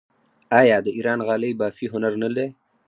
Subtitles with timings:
[0.59, 2.47] آیا د ایران غالۍ بافي هنر نه دی؟